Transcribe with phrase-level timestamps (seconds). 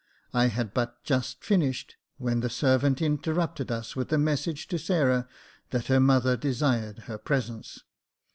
[0.33, 4.79] I had but just finished, when the servant inter rupted us with a message to
[4.79, 5.27] Sarah,
[5.69, 7.83] that her mother desired her presence.